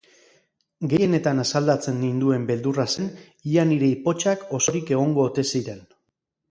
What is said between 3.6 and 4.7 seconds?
nire ipotxak